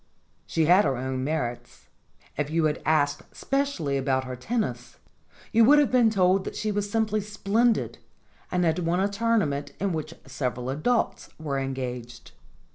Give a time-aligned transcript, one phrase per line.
[0.47, 1.87] She had her own merits.
[2.35, 4.97] If you had asked specially about her tennis,
[5.51, 7.99] you would have been told that she was simply splendid,
[8.51, 12.31] and had won a tournament in which several adults were engaged.